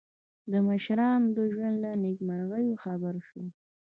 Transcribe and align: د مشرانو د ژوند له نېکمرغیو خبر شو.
د 0.51 0.53
مشرانو 0.67 1.27
د 1.37 1.39
ژوند 1.53 1.75
له 1.83 1.91
نېکمرغیو 2.03 2.79
خبر 2.83 3.15
شو. 3.27 3.43